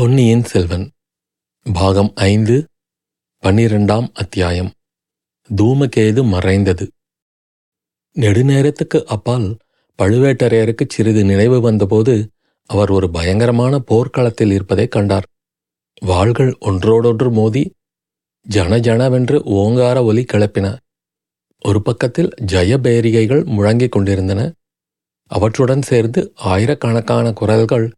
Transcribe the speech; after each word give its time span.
பொன்னியின் 0.00 0.44
செல்வன் 0.44 0.90
பாகம் 1.72 2.12
ஐந்து 2.14 2.66
பன்னிரெண்டாம் 3.42 4.08
அத்தியாயம். 4.14 4.72
தூமகேது 5.56 6.24
மறைந்தது. 6.24 6.90
நெடுநேரத்துக்கு 8.16 9.04
அப்பால் 9.04 9.56
பழுவேட்டரையருக்கு 10.02 10.86
சிறிது 10.88 11.24
நினைவு 11.24 11.60
வந்தபோது 11.60 12.30
அவர் 12.66 12.90
ஒரு 12.90 13.10
பயங்கரமான 13.10 13.78
போர்க்களத்தில் 13.78 14.50
இருப்பதைக் 14.50 14.90
கண்டார். 14.90 15.26
வாள்கள் 16.00 16.58
ஒன்றோடொன்று 16.58 17.30
மோதி 17.30 17.74
ஜன 18.40 18.78
ஜனவென்று 18.78 19.42
ஓங்கார 19.42 20.04
ஒலி 20.04 20.24
கிளப்பின. 20.32 20.76
ஒரு 21.60 21.82
பக்கத்தில் 21.82 22.34
ஜெயபேரிகைகள் 22.46 23.44
முழங்கிக் 23.44 23.92
கொண்டிருந்தன. 23.92 24.52
அவற்றுடன் 25.26 25.82
சேர்ந்து 25.82 26.32
ஆயிரக்கணக்கான 26.36 27.32
குரல்கள் 27.32 27.92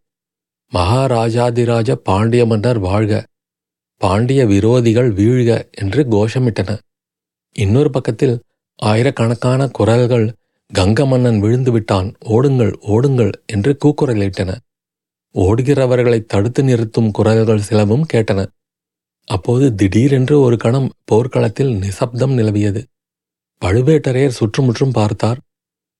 மகாராஜாதிராஜ 0.72 1.94
பாண்டிய 1.94 2.46
மன்னர் 2.46 2.78
வாழ்க. 2.78 3.24
பாண்டிய 3.96 4.44
விரோதிகள் 4.44 5.10
வீழ்க 5.12 5.70
என்று 5.70 6.02
கோஷமிட்டன. 6.04 6.78
இன்னொரு 7.52 7.90
பக்கத்தில் 7.90 8.42
ஆயிரக்கணக்கான 8.74 9.68
குரல்கள் 9.68 10.34
கங்க 10.74 11.06
மன்னன் 11.06 11.40
விழுந்து 11.40 11.72
விட்டான் 11.72 12.14
ஓடுங்கள் 12.24 12.72
ஓடுங்கள் 12.80 13.32
என்று 13.46 13.76
கூக்குரலிட்டன. 13.84 14.56
ஓடுகிறவர்களை 15.34 16.24
தடுத்து 16.24 16.62
நிறுத்தும் 16.62 17.10
குரல்கள் 17.10 17.58
சிலவும் 17.58 18.06
கேட்டன. 18.12 18.46
அப்போது 19.24 19.74
திடீரென்று 19.74 20.40
ஒரு 20.40 20.56
கணம் 20.56 20.88
போர்க்களத்தில் 21.04 21.72
நிசப்தம் 21.74 22.38
நிலவியது. 22.38 22.82
பழுவேட்டரையர் 23.62 24.38
சுற்றுமுற்றும் 24.38 24.90
பார்த்தார். 24.90 25.38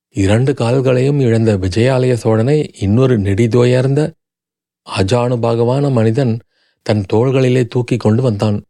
இரண்டு 0.09 0.53
கால்களையும் 0.53 1.21
இழந்த 1.21 1.57
விஜயாலய 1.57 2.13
சோழனை 2.13 2.71
இன்னொரு 2.79 3.19
நெடிதுயர்ந்த 3.19 4.13
அஜானுபாகவான 4.91 5.93
மனிதன் 5.93 6.41
தன் 6.83 7.05
தோள்களிலே 7.13 7.67
தூக்கி 7.67 7.97
கொண்டு 7.97 8.23
வந்தான். 8.23 8.65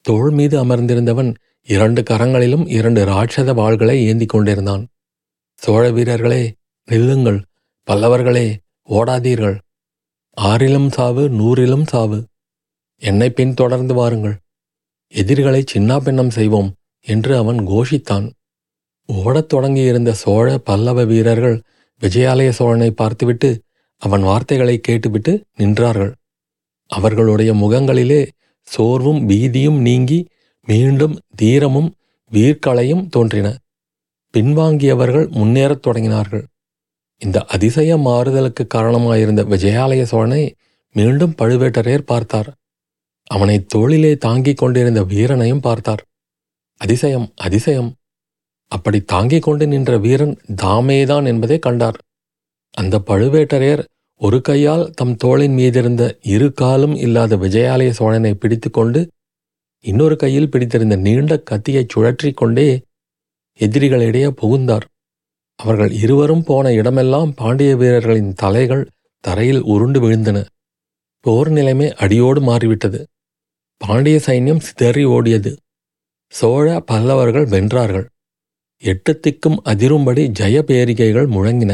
தோள் 0.00 0.30
மீது 0.30 0.64
அமர்ந்திருந்தவன் 0.64 1.34
இரண்டு 1.62 2.02
கரங்களிலும் 2.02 2.68
இரண்டு 2.68 3.04
ராட்சத 3.04 3.54
வாள்களை 3.54 3.92
ஏந்திக் 3.92 4.28
கொண்டிருந்தான். 4.28 4.86
சோழ 5.54 5.90
வீரர்களே 5.90 6.54
நில்லுங்கள். 6.90 7.42
பல்லவர்களே 7.86 8.56
ஓடாதீர்கள். 8.90 9.58
ஆறிலும் 10.40 10.92
சாவு 10.92 11.28
நூறிலும் 11.28 11.86
சாவு. 11.86 12.26
என்னை 12.96 13.30
பின்தொடர்ந்து 13.30 13.94
வாருங்கள். 13.94 14.36
எதிரிகளை 15.08 15.64
சின்னாபின்னம் 15.74 16.28
செய்வோம் 16.28 16.74
என்று 17.00 17.36
அவன் 17.36 17.68
கோஷித்தான். 17.68 18.32
ஓடத் 19.06 19.48
தொடங்கியிருந்த 19.48 20.12
சோழ 20.12 20.58
பல்லவ 20.58 21.04
வீரர்கள் 21.04 21.62
விஜயாலய 22.00 22.48
சோழனை 22.48 22.90
பார்த்துவிட்டு 22.90 23.62
அவன் 23.96 24.22
வார்த்தைகளை 24.22 24.78
கேட்டுவிட்டு 24.78 25.44
நின்றார்கள். 25.58 26.12
அவர்களுடைய 26.86 27.52
முகங்களிலே 27.54 28.28
சோர்வும் 28.62 29.28
பீதியும் 29.28 29.80
நீங்கி 29.80 30.28
மீண்டும் 30.66 31.20
தீரமும் 31.36 31.94
வீர்க்களையும் 32.32 33.08
தோன்றின. 33.08 33.56
பின்வாங்கியவர்கள் 34.32 35.30
முன்னேறத் 35.30 35.86
தொடங்கினார்கள். 35.86 36.44
இந்த 37.18 37.44
அதிசய 37.44 37.96
மாறுதலுக்கு 37.96 38.66
காரணமாயிருந்த 38.66 39.44
விஜயாலய 39.44 40.02
சோழனை 40.02 40.54
மீண்டும் 40.92 41.34
பழுவேட்டரையர் 41.38 41.98
பார்த்தார். 41.98 42.54
அவனை 43.26 43.64
தோளிலே 43.64 44.16
தாங்கிக் 44.16 44.56
கொண்டிருந்த 44.56 45.02
வீரனையும் 45.02 45.60
பார்த்தார். 45.60 46.04
அதிசயம் 46.76 47.32
அதிசயம். 47.36 47.94
அப்படி 48.68 49.00
தாங்கிக் 49.00 49.42
கொண்டு 49.42 49.66
நின்ற 49.66 49.98
வீரன் 49.98 50.40
தாமேதான் 50.62 51.26
என்பதை 51.26 51.58
கண்டார். 51.58 51.98
அந்த 52.76 53.02
பழுவேட்டரையர் 53.06 53.82
ஒரு 54.20 54.40
கையால் 54.40 54.90
தம் 54.90 55.16
தோளின் 55.16 55.56
மீதிருந்த 55.56 56.02
இரு 56.22 56.52
காலும் 56.52 56.96
இல்லாத 56.96 57.36
விஜயாலய 57.36 57.90
சோழனை 57.90 58.34
பிடித்துக்கொண்டு 58.34 59.00
இன்னொரு 59.84 60.16
கையில் 60.16 60.50
பிடித்திருந்த 60.50 60.96
நீண்ட 60.96 61.42
கத்தியைச் 61.50 61.88
சுழற்றிக் 61.88 62.36
கொண்டே 62.36 62.68
எதிரிகளிடையே 63.60 64.28
புகுந்தார். 64.28 64.86
அவர்கள் 65.58 65.92
இருவரும் 65.92 66.42
போன 66.42 66.72
இடமெல்லாம் 66.72 67.34
பாண்டிய 67.34 67.76
வீரர்களின் 67.76 68.32
தலைகள் 68.32 68.84
தரையில் 69.24 69.62
உருண்டு 69.62 70.00
விழுந்தன. 70.00 70.38
போர் 71.20 71.50
நிலைமை 71.50 71.94
அடியோடு 71.94 72.40
மாறிவிட்டது. 72.40 73.00
பாண்டிய 73.80 74.20
சைன்யம் 74.26 74.58
சிதறி 74.58 75.04
ஓடியது. 75.06 75.52
சோழ 76.32 76.80
பல்லவர்கள் 76.80 77.46
வென்றார்கள். 77.46 78.06
எட்டு 78.82 79.20
திக்கும் 79.26 79.58
அதிரும்படி 79.64 80.22
ஜெய 80.40 80.56
பேரிகைகள் 80.70 81.28
முழங்கின. 81.36 81.72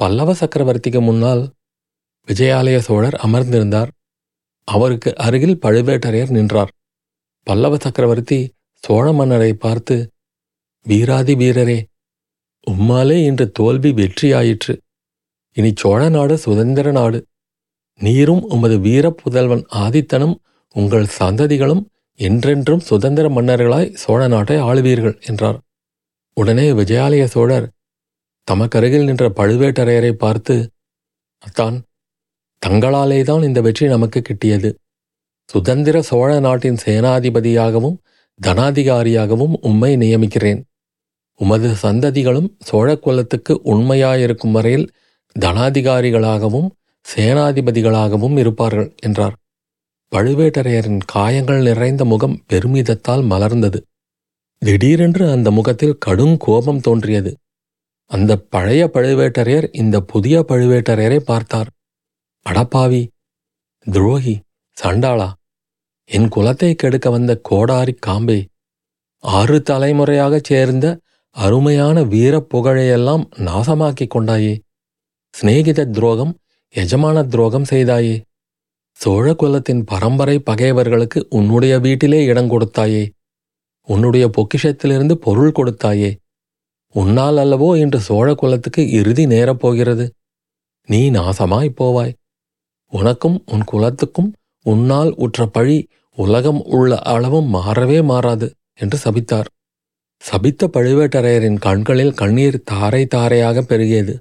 பல்லவ 0.00 0.30
சக்கரவர்த்திக்கு 0.32 1.00
முன்னால் 1.00 1.42
விஜயாலய 2.28 2.78
சோழர் 2.78 3.16
அமர்ந்திருந்தார். 3.26 3.90
அவருக்கு 4.68 5.16
அருகில் 5.16 5.60
பழுவேட்டரையர் 5.62 6.30
நின்றார். 6.30 6.70
பல்லவ 7.42 7.76
சக்கரவர்த்தி 7.76 8.54
சோழ 8.84 9.12
மன்னரை 9.12 9.52
பார்த்து 9.54 9.96
வீராதி 10.82 11.34
வீரரே 11.34 11.78
உம்மாலே 12.70 13.16
இன்று 13.24 13.46
தோல்வி 13.52 13.90
வெற்றியாயிற்று. 13.92 14.74
இனி 15.52 15.70
சோழ 15.74 16.08
நாடு 16.08 16.38
சுதந்திர 16.38 16.90
நாடு. 16.90 17.18
நீரும் 18.00 18.42
உமது 18.42 18.76
வீர 18.78 19.06
புதல்வன் 19.10 19.64
ஆதித்தனும் 19.74 20.34
உங்கள் 20.76 21.06
சந்ததிகளும் 21.18 21.82
என்றென்றும் 22.20 22.80
சுதந்திர 22.80 23.28
மன்னர்களாய் 23.28 23.92
சோழ 23.94 24.20
நாட்டை 24.28 24.56
ஆளுவீர்கள் 24.56 25.16
என்றார். 25.20 25.58
உடனே 26.36 26.66
விஜயாலய 26.72 27.24
சோழர் 27.24 27.66
தமக்கருகில் 28.50 29.04
நின்ற 29.04 29.24
பழுவேட்டரையரை 29.28 30.12
பார்த்து 30.12 30.56
அத்தான் 31.38 31.76
தங்களாலேதான் 32.62 33.44
இந்த 33.44 33.60
வெற்றி 33.60 33.86
நமக்கு 33.86 34.22
கிட்டியது. 34.28 34.70
சுதந்திர 35.48 35.96
சோழ 36.02 36.40
நாட்டின் 36.40 36.78
சேனாதிபதியாகவும் 36.84 37.96
தனாதிகாரியாகவும் 38.40 39.54
உம்மை 39.60 39.96
நியமிக்கிறேன். 39.96 40.60
உமது 41.40 41.68
சந்ததிகளும் 41.82 42.48
சோழ 42.58 42.88
குலத்துக்கு 42.96 43.54
உண்மையாயிருக்கும் 43.64 44.50
வரையில் 44.50 44.86
தனாதிகாரிகளாகவும் 45.36 46.68
சேனாதிபதிகளாகவும் 47.06 48.36
இருப்பார்கள் 48.38 48.88
என்றார். 49.02 49.36
பழுவேட்டரையரின் 50.12 51.00
காயங்கள் 51.06 51.62
நிறைந்த 51.62 52.04
முகம் 52.04 52.36
பெருமிதத்தால் 52.52 53.24
மலர்ந்தது. 53.32 53.80
திடீரென்று 54.62 55.24
அந்த 55.30 55.50
முகத்தில் 55.50 55.98
கடும் 55.98 56.36
கோபம் 56.36 56.80
தோன்றியது. 56.80 57.32
அந்த 58.10 58.38
பழைய 58.38 58.90
பழுவேட்டரையர் 58.94 59.68
இந்த 59.72 60.00
புதிய 60.00 60.44
பழுவேட்டரையரை 60.48 61.18
பார்த்தார். 61.18 61.70
அடப்பாவி 62.46 63.02
துரோகி 63.86 64.34
சண்டாளா 64.76 65.28
என் 66.10 66.28
குலத்தை 66.28 66.74
கெடுக்க 66.74 67.10
வந்த 67.10 67.40
கோடாரி 67.48 67.94
காம்பே 68.06 68.38
ஆறு 69.18 69.62
தலைமுறையாகச் 69.70 70.44
சேர்ந்த 70.44 70.86
அருமையான 71.36 72.02
வீரப் 72.02 72.48
புகழையெல்லாம் 72.54 73.24
நாசமாக்கிக் 73.36 74.12
கொண்டாயே 74.14 74.54
சிநேகித 75.34 75.90
துரோகம் 75.90 76.32
எஜமான 76.74 77.26
துரோகம் 77.26 77.66
செய்தாயே 77.70 78.16
சோழ 78.92 79.34
குலத்தின் 79.34 79.84
பரம்பரை 79.84 80.38
பகைவர்களுக்கு 80.38 81.26
உன்னுடைய 81.30 81.78
வீட்டிலே 81.78 82.24
இடம் 82.24 82.50
கொடுத்தாயே 82.50 83.04
உன்னுடைய 83.88 84.30
பொக்கிஷத்திலிருந்து 84.36 85.12
பொருள் 85.12 85.52
கொடுத்தாயே 85.52 86.10
உன்னால் 87.00 87.36
அல்லவோ 87.36 87.68
இன்று 87.76 87.98
சோழ 88.00 88.34
குலத்துக்கு 88.34 88.82
இறுதி 88.90 89.26
நேரப் 89.26 89.60
போகிறது. 89.60 90.04
நீ 90.88 91.10
நாசமாய்ப் 91.10 91.76
போவாய். 91.80 92.14
உனக்கும் 92.92 93.42
உன் 93.46 93.64
குலத்துக்கும் 93.64 94.30
உன்னால் 94.66 95.10
உற்ற 95.16 95.46
பழி 95.46 95.78
உலகம் 96.18 96.60
உள்ள 96.76 96.98
அளவும் 97.14 97.54
மாறவே 97.54 97.98
மாறாது 98.02 98.46
என்று 98.74 98.98
சபித்தார். 99.04 99.48
சபித்த 100.22 100.68
பழுவேட்டரையரின் 100.72 101.58
கண்களில் 101.58 102.14
கண்ணீர் 102.14 102.62
தாரை 102.62 103.02
தாரையாக 103.06 103.62
பெருகியது. 103.62 104.14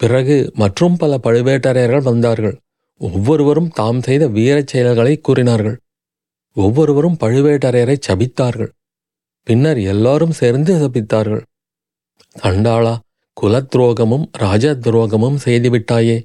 பிறகு 0.00 0.36
மற்றும் 0.54 0.96
பல 0.96 1.12
பழுவேட்டரையர்கள் 1.22 2.02
வந்தார்கள். 2.02 2.56
ஒவ்வொருவரும் 3.00 3.70
தாம் 3.70 4.02
செய்த 4.02 4.24
வீரச் 4.28 4.66
செயல்களை 4.66 5.14
கூறினார்கள். 5.20 5.76
ஒவ்வொருவரும் 6.56 7.18
பழுவேட்டரையரை 7.20 7.96
சபித்தார்கள். 8.08 8.70
பின்னர் 9.46 9.80
எல்லாரும் 9.92 10.34
சேர்ந்து 10.40 10.72
சபித்தார்கள். 10.74 11.44
தண்டாளா 12.42 12.98
குலத்ரோகமும் 13.42 14.26
ராஜ 14.32 14.74
துரோகமும் 14.74 15.38
செய்துவிட்டாயே. 15.44 16.22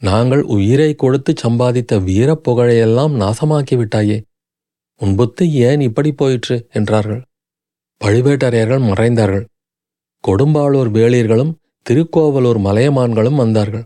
நாங்கள் 0.00 0.42
உயிரை 0.42 0.94
கொடுத்து 0.94 1.34
சம்பாதித்த 1.42 2.02
வீரப் 2.02 2.50
புகழையெல்லாம் 2.50 3.14
நாசமாக்கி 3.14 3.74
விட்டாயே 3.74 4.22
உன் 4.96 5.14
புத்தி 5.14 5.50
ஏன் 5.50 5.80
இப்படி 5.80 6.12
போயிற்று? 6.12 6.68
என்றார்கள். 6.72 7.22
பழுவேட்டரையர்கள் 8.04 8.82
மறைந்தார்கள். 8.82 9.46
கொடும்பாளூர் 10.28 10.90
வேளிர்களும் 10.90 11.54
திருக்கோவலூர் 11.82 12.58
மலையமான்களும் 12.58 13.34
வந்தார்கள். 13.34 13.84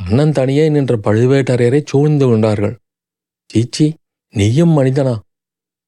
தன்னந்தனியே 0.00 0.70
நின்ற 0.70 0.96
பழுவேட்டரையரை 0.96 1.82
சூழ்ந்து 1.86 2.26
கொண்டார்கள். 2.26 2.78
சீச்சி 3.46 3.94
நீயும் 4.30 4.78
மனிதனா? 4.78 5.18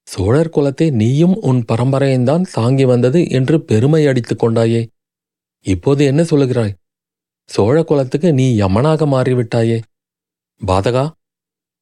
சோழர் 0.07 0.49
குலத்தை 0.49 0.91
நீயும் 0.91 1.35
உன் 1.41 1.65
பரம்பரையும்தான் 1.71 2.43
தாங்கி 2.51 2.85
வந்தது 2.85 3.29
என்று 3.29 3.61
பெருமை 3.61 4.07
அடித்துக் 4.07 4.43
கொண்டாயே. 4.43 4.87
இப்போது 5.65 6.05
என்ன 6.05 6.21
சொல்லுகிறாய்? 6.21 6.73
சோழ 7.49 7.83
குலத்துக்கு 7.83 8.33
நீ 8.33 8.61
யமனாக 8.61 9.05
மாறிவிட்டாயே. 9.05 9.81
பாதகா 10.61 11.05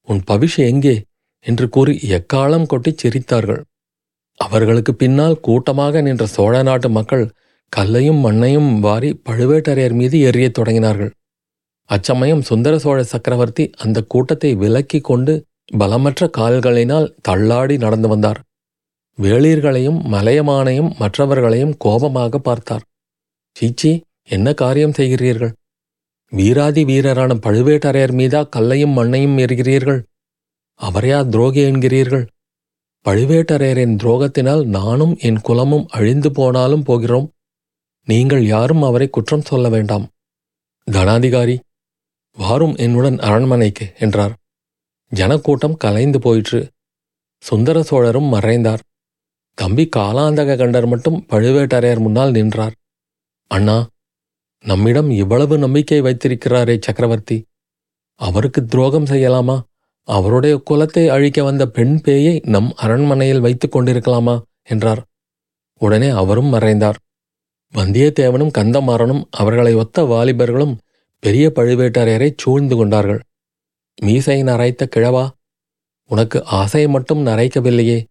உன் 0.08 0.22
பவிஷ 0.31 0.58
எங்கே? 0.58 0.96
என்று 1.40 1.70
கூறி 1.70 2.00
எக்காலம் 2.10 2.66
கொட்டிச் 2.66 3.02
சிரித்தார்கள். 3.02 3.62
அவர்களுக்கு 4.40 4.96
பின்னால் 4.96 5.40
கூட்டமாக 5.40 6.02
நின்ற 6.02 6.26
சோழ 6.26 6.62
நாட்டு 6.64 6.90
மக்கள் 6.90 7.26
கல்லையும் 7.74 8.22
மண்ணையும் 8.26 8.80
வாரி 8.80 9.22
பழுவேட்டரையர் 9.30 9.94
மீது 9.94 10.18
எறியத் 10.19 10.58
தொடங்கினார்கள். 10.60 11.12
அச்சமயம் 11.90 12.42
சுந்தர 12.42 12.80
சோழ 12.80 13.04
சக்கரவர்த்தி 13.04 13.69
அந்த 13.78 14.02
கூட்டத்தை 14.04 14.56
விலக்கிக் 14.56 15.02
கொண்டு 15.02 15.34
பலமற்ற 15.71 16.30
கால்களினால் 16.38 17.13
தள்ளாடி 17.21 17.77
நடந்து 17.77 18.07
வந்தார். 18.07 18.39
வேளிர்களையும் 19.19 20.00
மலையமானையும் 20.13 20.94
மற்றவர்களையும் 20.98 21.77
கோபமாக 21.77 22.39
பார்த்தார். 22.39 22.86
சீச்சி 23.56 23.92
என்ன 24.24 24.54
காரியம் 24.54 24.98
செய்கிறீர்கள்? 24.98 25.54
வீராதி 26.31 26.83
வீரரான 26.83 27.31
பழுவேட்டரையர் 27.36 28.13
மீதா 28.19 28.50
கல்லையும் 28.50 28.95
மண்ணையும் 28.98 29.38
எறிகிறீர்கள் 29.38 30.01
அவரையா 30.80 31.30
துரோகி 31.30 31.62
என்கிறீர்கள்? 31.62 32.25
பழுவேட்டரையரின் 33.06 33.95
துரோகத்தினால் 34.04 34.63
நானும் 34.66 35.13
என் 35.19 35.39
குலமும் 35.42 35.86
அழிந்து 35.88 36.31
போனாலும் 36.31 36.83
போகிறோம். 36.83 37.27
நீங்கள் 38.07 38.44
யாரும் 38.45 38.81
அவரை 38.81 39.07
குற்றம் 39.09 39.42
சொல்ல 39.42 39.69
வேண்டாம். 39.69 40.06
தனாதிகாரி 40.92 41.56
வாரும் 42.38 42.75
என்னுடன் 42.75 43.19
அரண்மனைக்கு 43.19 43.86
என்றார். 44.00 44.33
ஜனக்கூட்டம் 45.13 45.77
கலைந்து 45.77 46.19
போயிற்று. 46.19 46.69
சுந்தர 47.38 47.83
சோழரும் 47.83 48.24
மறைந்தார். 48.24 48.80
தம்பி 49.54 49.89
காலாந்தக 49.95 50.57
கண்டர் 50.57 50.88
மட்டும் 50.88 51.25
பழுவேட்டரையர் 51.30 52.00
முன்னால் 52.00 52.31
நின்றார். 52.31 52.74
அண்ணா 53.48 53.88
நம்மிடம் 54.60 55.10
இவ்வளவு 55.10 55.57
நம்பிக்கை 55.57 56.01
வைத்திருக்கிறாரே 56.01 56.77
சக்கரவர்த்தி. 56.81 57.45
அவருக்கு 58.15 58.65
துரோகம் 58.65 59.04
செய்யலாமா? 59.04 59.62
அவருடைய 60.04 60.62
குலத்தை 60.69 61.07
அழிக்க 61.07 61.44
வந்த 61.44 61.68
பெண் 61.68 62.01
பேயை 62.04 62.50
நம் 62.50 62.74
அரண்மனையில் 62.75 63.39
வைத்துக் 63.39 63.75
கொண்டிருக்கலாமா? 63.75 64.42
என்றார். 64.63 65.06
உடனே 65.77 66.09
அவரும் 66.09 66.54
மறைந்தார். 66.54 66.98
வந்தியத்தேவனும் 67.74 68.51
கந்தமாறனும் 68.57 69.24
அவர்களை 69.31 69.74
ஒத்த 69.74 70.04
வாலிபர்களும் 70.04 70.77
பெரிய 71.19 71.51
பழுவேட்டரையரை 71.56 72.33
சூழ்ந்து 72.38 72.75
கொண்டார்கள். 72.75 73.21
மீசை 74.01 74.44
நரைத்த 74.44 74.90
கிழவா? 74.95 75.30
உனக்கு 76.10 76.45
ஆசை 76.45 76.88
மட்டும் 76.88 77.25
நரைக்கவில்லையே. 77.25 78.04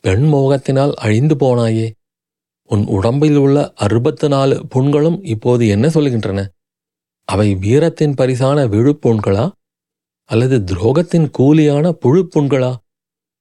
பெண் 0.00 0.32
மோகத்தினால் 0.32 0.92
அழிந்து 0.92 1.34
போனாயே. 1.34 1.90
உன் 2.62 2.86
உடம்பில் 2.86 3.36
உள்ள 3.36 3.72
அறுபத்து 3.74 4.28
நாலு 4.28 4.66
புண்களும் 4.74 5.18
இப்போது 5.22 5.68
என்ன 5.68 5.88
சொல்கின்றன? 5.88 6.46
அவை 7.24 7.54
வீரத்தின் 7.54 8.14
பரிசான 8.14 8.66
விழுப்புண்களா? 8.66 9.50
அல்லது 10.24 10.58
துரோகத்தின் 10.58 11.30
கூலியான 11.38 11.92
புழுப்புண்களா? 12.02 12.76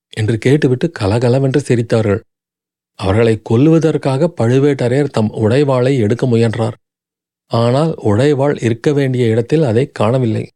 என்று 0.09 0.37
கேட்டுவிட்டு 0.37 0.91
கலகலவென்று 0.91 1.59
சிரித்தார்கள். 1.59 2.21
அவர்களை 2.95 3.41
கொல்லுவதற்காக 3.49 4.33
பழுவேட்டரையர் 4.41 5.09
தம் 5.09 5.31
உடைவாளை 5.33 5.97
எடுக்க 5.97 6.25
முயன்றார். 6.25 6.75
ஆனால் 7.47 7.95
உடைவாள் 8.05 8.63
இருக்க 8.63 8.93
வேண்டிய 8.93 9.27
இடத்தில் 9.27 9.63
அதை 9.63 9.91
காணவில்லை. 9.91 10.49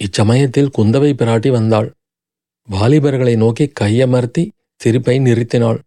இச்சமயத்தில் 0.00 0.70
குந்தவை 0.78 1.12
பிராட்டி 1.12 1.50
வந்தாள். 1.50 1.92
வாலிபர்களை 2.70 3.36
நோக்கி 3.36 3.72
கையமர்த்தி 3.80 4.50
சிரிப்பை 4.76 5.18
நிறுத்தினாள். 5.18 5.78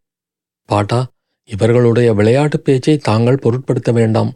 பாட்டா 0.66 1.08
இவர்களுடைய 1.44 2.14
விளையாட்டுப் 2.14 2.64
பேச்சை 2.64 2.98
தாங்கள் 2.98 3.38
பொருட்படுத்த 3.38 3.92
வேண்டாம். 3.92 4.34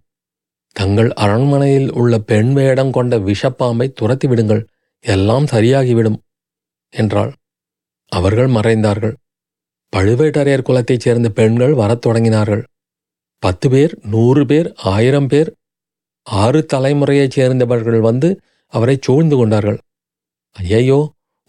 தங்கள் 0.72 1.14
அரண்மனையில் 1.14 1.92
உள்ள 1.92 2.20
பெண் 2.20 2.54
வேடம் 2.54 2.92
கொண்ட 2.92 3.18
விஷப்பாம்பை 3.20 3.94
துரத்தி 3.94 4.28
விடுங்கள். 4.28 4.68
எல்லாம் 5.00 5.46
சரியாகிவிடும் 5.46 6.18
என்றாள். 6.90 7.34
அவர்கள் 8.08 8.48
மறைந்தார்கள். 8.48 9.16
பழுவேட்டரையர் 9.96 10.62
குலத்தைச் 10.62 11.00
சேர்ந்த 11.00 11.30
பெண்கள் 11.30 11.74
வரத் 11.74 12.06
தொடங்கினார்கள். 12.06 12.64
பத்து 13.40 13.70
பேர் 13.70 14.00
நூறு 14.04 14.46
பேர் 14.46 14.74
ஆயிரம் 14.75 15.28
பேர் 15.28 15.54
ஆறு 16.24 16.66
தலைமுறையைச் 16.66 17.31
சேர்ந்தவர்கள் 17.31 18.00
வந்து 18.00 18.40
அவரை 18.74 18.98
சூழ்ந்து 19.02 19.36
கொண்டார்கள். 19.36 19.80
ஐயையோ 20.52 21.00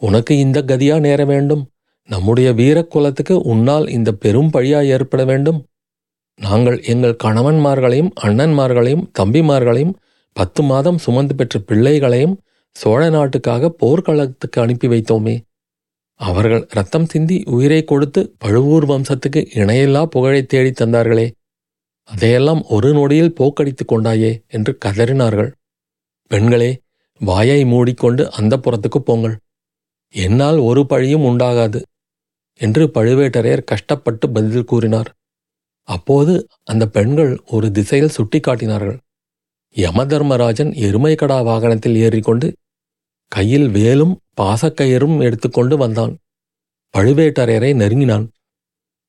உனக்கு 0.01 0.39
இந்த 0.39 0.63
கதியா 0.63 1.01
நேர 1.01 1.25
வேண்டும்? 1.25 1.71
நம்முடைய 2.09 2.53
வீரக் 2.53 2.91
குலத்துக்கு 2.91 3.41
உன்னால் 3.41 3.89
இந்த 3.89 4.13
பெரும் 4.13 4.51
பழியா 4.53 4.85
ஏற்பட 4.85 5.25
வேண்டும்? 5.25 5.67
நாங்கள் 6.41 6.83
எங்கள் 6.83 7.17
கணவன்மார்களையும் 7.25 8.11
அண்ணன்மார்களையும் 8.23 9.05
தம்பிமார்களையும் 9.19 9.95
பத்து 10.33 10.63
மாதம் 10.63 10.99
சுமந்து 10.99 11.35
பெற்ற 11.35 11.59
பிள்ளைகளையும் 11.59 12.41
சோழ 12.71 13.09
நாட்டுக்காக 13.09 13.71
போர்க்களத்துக்கு 13.71 14.61
அனுப்பி 14.61 14.89
வைத்தோமே. 14.89 15.41
அவர்கள் 16.21 16.67
ரத்தம் 16.71 17.07
சிந்தி 17.07 17.43
உயிரை 17.47 17.85
கொடுத்து 17.85 18.35
பழுவூர் 18.39 18.87
வம்சத்துக்கு 18.87 19.41
இணையில்லா 19.55 20.05
புகழை 20.05 20.47
தேடித் 20.47 20.81
தந்தார்களே. 20.81 21.31
அதையெல்லாம் 22.05 22.63
ஒரு 22.69 22.93
நொடியில் 22.93 23.35
போக்கடித்துக் 23.39 23.93
கொண்டாயே 23.93 24.33
என்று 24.49 24.79
கதறினார்கள். 24.85 25.51
பெண்களே 26.31 26.71
வாயை 27.25 27.61
மூடிக்கொண்டு 27.65 28.23
அந்த 28.33 28.55
புறத்துக்கு 28.57 29.01
போங்கள். 29.01 29.37
என்னால் 30.15 30.59
ஒரு 30.59 30.83
பழியும் 30.87 31.25
உண்டாகாது 31.25 31.81
என்று 32.61 32.85
பழுவேட்டரையர் 32.95 33.69
கஷ்டப்பட்டு 33.71 34.27
பதில் 34.31 34.65
கூறினார். 34.65 35.11
அப்போது 35.89 36.35
அந்த 36.65 36.85
பெண்கள் 36.89 37.33
ஒரு 37.47 37.67
திசையில் 37.71 38.15
சுட்டிக்காட்டினார்கள். 38.17 38.99
யமதர்மராஜன் 39.77 40.71
எருமைக்கடா 40.85 41.39
வாகனத்தில் 41.45 41.97
ஏறிக்கொண்டு 41.97 42.49
கையில் 43.33 43.69
வேலும் 43.69 44.15
பாசக்கயிறும் 44.41 45.17
எடுத்துக்கொண்டு 45.21 45.77
வந்தான். 45.77 46.13
பழுவேட்டரையரை 46.95 47.71
நெருங்கினான். 47.75 48.27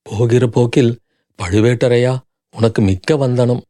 போகிற 0.05 0.43
போக்கில் 0.47 0.93
பழுவேட்டரையா 1.39 2.13
உனக்கு 2.53 2.81
மிக்க 2.81 3.17
வந்தனம். 3.17 3.61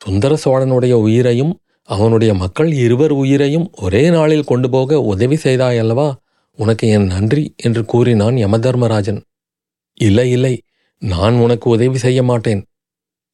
சுந்தர 0.00 0.32
சோழனுடைய 0.44 0.94
உயிரையும் 1.06 1.52
அவனுடைய 1.90 2.34
மக்கள் 2.34 2.70
இருவர் 2.72 3.12
உயிரையும் 3.12 3.66
ஒரே 3.82 4.10
நாளில் 4.10 4.44
கொண்டு 4.44 4.68
போக 4.70 5.00
உதவி 5.02 5.36
செய்தாயல்லவா 5.36 6.08
உனக்கு 6.58 6.88
என் 6.88 7.06
நன்றி 7.06 7.44
என்று 7.56 7.84
கூறினான் 7.84 8.36
யமதர்மராஜன். 8.36 9.20
இல்லை 9.94 10.30
இல்லை 10.30 10.54
நான் 11.02 11.34
உனக்கு 11.34 11.66
உதவி 11.70 11.98
செய்ய 11.98 12.20
மாட்டேன். 12.22 12.62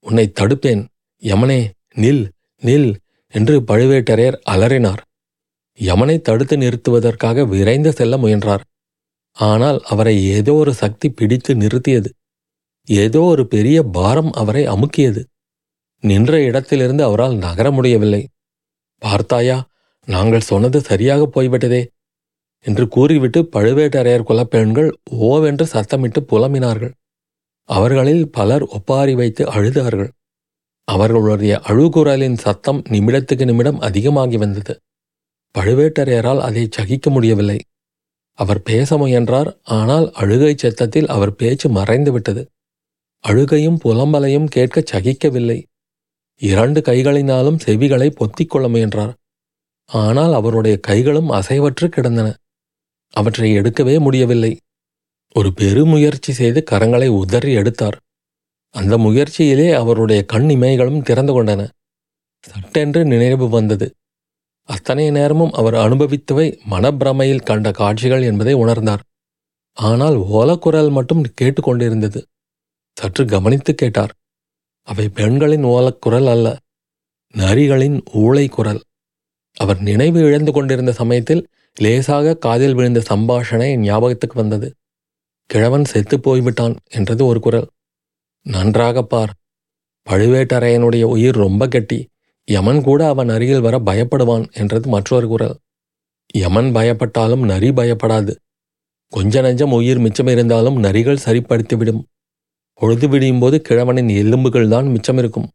உன்னை 0.04 0.32
தடுப்பேன். 0.40 0.82
யமனே 1.22 1.60
நில் 1.94 2.24
நில் 2.62 2.90
என்று 3.34 3.56
பழுவேட்டரையர் 3.60 4.38
அலறினார். 4.50 5.02
யமனை 5.78 6.16
தடுத்து 6.20 6.56
நிறுத்துவதற்காக 6.56 7.44
விரைந்து 7.44 7.90
செல்ல 7.92 8.16
முயன்றார். 8.16 8.64
ஆனால் 9.36 9.78
அவரை 9.82 10.14
ஏதோ 10.26 10.52
ஒரு 10.52 10.72
சக்தி 10.74 11.08
பிடித்து 11.10 11.54
நிறுத்தியது. 11.54 12.10
ஏதோ 12.88 13.20
ஒரு 13.20 13.44
பெரிய 13.46 13.78
பாரம் 13.96 14.32
அவரை 14.32 14.62
அமுக்கியது. 14.66 15.22
நின்ற 16.02 16.40
இடத்திலிருந்து 16.40 17.02
அவரால் 17.04 17.36
நகர 17.36 17.66
முடியவில்லை. 17.70 18.22
பார்த்தாயா 19.02 19.58
நாங்கள் 20.08 20.40
சொன்னது 20.40 20.78
சரியாக 20.80 21.22
போய்விட்டதே 21.26 21.82
என்று 22.66 22.88
கூறிவிட்டு 22.88 23.40
பழுவேட்டரையர் 23.52 24.28
குலப்பெண்கள் 24.28 24.90
ஓவென்று 25.30 25.64
சத்தமிட்டு 25.72 26.20
புலம்பினார்கள். 26.30 26.92
அவர்களில் 27.68 28.24
பலர் 28.30 28.64
ஒப்பாரி 28.66 29.14
வைத்து 29.14 29.42
அழுதார்கள். 29.50 30.10
அவர்களுடைய 30.88 31.62
அழுகுரலின் 31.66 32.36
சத்தம் 32.36 32.80
நிமிடத்துக்கு 32.88 33.44
நிமிடம் 33.44 33.80
அதிகமாகி 33.80 34.36
வந்தது. 34.36 34.74
பழுவேட்டரையரால் 35.54 36.38
அதை 36.38 36.64
சகிக்க 36.70 37.10
முடியவில்லை. 37.10 37.58
அவர் 38.38 38.60
பேச 38.62 38.96
முயன்றார் 38.96 39.50
ஆனால் 39.62 40.06
அழுகை 40.12 40.52
சத்தத்தில் 40.56 41.06
அவர் 41.06 41.34
பேச்சு 41.34 41.68
மறைந்துவிட்டது. 41.68 42.42
அழுகையும் 43.24 43.78
புலம்பலையும் 43.84 44.48
கேட்க 44.48 44.82
சகிக்கவில்லை. 44.92 45.58
இரண்டு 46.40 46.80
கைகளினாலும் 46.80 47.60
செவிகளை 47.66 48.08
பொத்திக் 48.10 48.50
கொள்ள 48.50 48.68
முயன்றார். 48.68 49.14
ஆனால் 49.90 50.32
அவருடைய 50.32 50.78
கைகளும் 50.78 51.30
அசைவற்று 51.30 51.86
கிடந்தன. 51.88 52.28
அவற்றை 53.10 53.58
எடுக்கவே 53.58 54.00
முடியவில்லை. 54.00 54.56
ஒரு 55.34 55.52
பெருமுயற்சி 55.52 56.32
செய்து 56.32 56.64
கரங்களை 56.70 57.06
உதறி 57.06 57.52
எடுத்தார். 57.52 57.96
அந்த 58.70 58.98
முயற்சியிலே 58.98 59.72
அவருடைய 59.72 60.24
கண் 60.24 60.48
இமைகளும் 60.50 61.02
திறந்து 61.02 61.32
கொண்டன. 61.32 61.68
சட்டென்று 62.40 63.04
நினைவு 63.04 63.48
வந்தது. 63.48 63.94
அத்தனை 64.68 65.10
நேரமும் 65.10 65.52
அவர் 65.52 65.74
அனுபவித்தவை 65.74 66.46
மனப்பிரமையில் 66.70 67.42
கண்ட 67.42 67.70
காட்சிகள் 67.70 68.22
என்பதை 68.22 68.54
உணர்ந்தார். 68.54 69.02
ஆனால் 69.72 70.14
ஓலக்குரல் 70.14 70.90
மட்டும் 70.90 71.22
கேட்டுக்கொண்டிருந்தது 71.40 72.22
சற்று 72.96 73.24
கவனித்து 73.24 73.74
கேட்டார். 73.74 74.12
அவை 74.86 75.08
பெண்களின் 75.08 75.64
ஓலக்குரல் 75.64 76.28
அல்ல 76.28 76.56
நரிகளின் 77.34 77.98
ஊளை 78.14 78.48
குரல் 78.48 78.82
அவர் 79.56 79.80
நினைவு 79.80 80.20
இழந்து 80.20 80.52
கொண்டிருந்த 80.52 80.92
சமயத்தில் 80.92 81.46
லேசாக 81.76 82.34
காதில் 82.36 82.74
விழுந்த 82.74 83.02
சம்பாஷணை 83.10 83.76
ஞாபகத்துக்கு 83.76 84.36
வந்தது. 84.40 84.68
கிழவன் 85.46 85.84
செத்து 85.84 86.20
போய்விட்டான் 86.20 86.74
என்றது 86.90 87.26
ஒரு 87.26 87.40
குரல். 87.40 87.66
நன்றாக 88.46 89.02
பார். 89.02 89.32
பழுவேட்டரையனுடைய 90.06 91.02
உயிர் 91.02 91.34
ரொம்ப 91.34 91.68
கெட்டி. 91.68 92.08
யமன் 92.48 92.82
கூட 92.82 93.08
அவன் 93.08 93.28
அருகில் 93.28 93.60
வர 93.60 93.78
பயப்படுவான் 93.78 94.52
என்றது 94.52 94.88
மற்றொரு 94.88 95.28
குரல். 95.28 95.56
யமன் 96.34 96.70
பயப்பட்டாலும் 96.74 97.44
நரி 97.44 97.70
பயப்படாது. 97.70 98.32
கொஞ்ச 99.12 99.42
நஞ்சம் 99.42 99.72
உயிர் 99.72 99.98
மிச்சம் 99.98 100.26
இருந்தாலும் 100.26 100.82
நரிகள் 100.82 101.24
சரிப்படுத்திவிடும். 101.24 102.02
பொழுது 102.80 103.08
விடியும் 103.08 103.38
போது 103.38 103.62
கிழவனின் 103.68 104.08
எலும்புகள் 104.08 104.68
தான் 104.68 104.86
மிச்சம் 104.86 105.18
இருக்கும். 105.18 105.50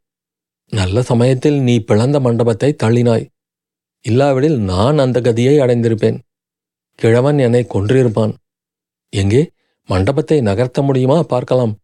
நல்ல 0.69 1.01
சமயத்தில் 1.01 1.59
நீ 1.61 1.79
பிளந்த 1.79 2.19
மண்டபத்தை 2.19 2.75
தள்ளினாய். 2.83 3.25
இல்லாவிடில் 4.01 4.59
நான் 4.59 4.97
அந்த 4.97 5.21
கதியை 5.21 5.55
அடைந்திருப்பேன். 5.59 6.19
கிழவன் 6.95 7.39
என்னை 7.39 7.65
கொன்றிருப்பான். 7.69 8.33
எங்கே? 9.09 9.49
மண்டபத்தை 9.85 10.41
நகர்த்த 10.41 10.81
முடியுமா? 10.81 11.23
பார்க்கலாம். 11.23 11.77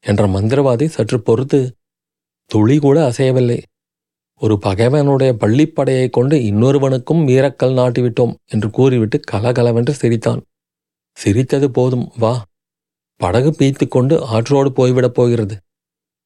என்ற 0.00 0.26
மந்திரவாதி 0.26 0.86
சற்று 0.86 1.20
பொறுத்து 1.20 1.76
துளி 2.46 2.78
கூட 2.78 3.08
அசையவில்லை. 3.08 3.62
ஒரு 4.38 4.58
பகைவனுடைய 4.58 5.36
பள்ளிப்படையைக் 5.40 6.10
கொண்டு 6.10 6.36
இன்னொருவனுக்கும் 6.36 7.26
வீரக்கல் 7.28 7.76
நாட்டிவிட்டோம் 7.78 8.34
என்று 8.46 8.70
கூறிவிட்டு 8.70 9.20
கலகலவென்று 9.20 9.94
சிரித்தான். 9.94 10.42
சிரித்தது 11.12 11.70
போதும் 11.70 12.12
வா. 12.16 12.44
படகு 13.20 13.50
பீய்த்து 13.58 13.88
கொண்டு 13.88 14.24
ஆற்றோடு 14.24 14.70
போய்விடப் 14.70 15.16
போகிறது. 15.18 15.56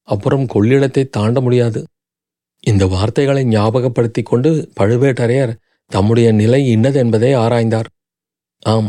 அப்புறம் 0.09 0.47
கொள்ளிடத்தை 0.47 1.09
தாண்ட 1.09 1.40
முடியாது. 1.40 1.80
இந்த 2.64 2.87
வார்த்தைகளை 2.87 3.42
ஞாபகப்படுத்திக் 3.45 4.30
கொண்டு 4.30 4.50
பழுவேட்டரையர் 4.80 5.52
தம்முடைய 5.90 6.33
நிலை 6.33 6.76
இன்னதென்பதை 6.76 7.30
ஆராய்ந்தார். 7.45 7.88
ஆம் 8.62 8.88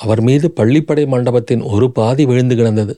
அவர் 0.00 0.20
மீது 0.20 0.52
பள்ளிப்படை 0.56 1.06
மண்டபத்தின் 1.06 1.62
ஒரு 1.62 1.92
பாதி 1.92 2.24
விழுந்து 2.24 2.54
கிடந்தது. 2.56 2.94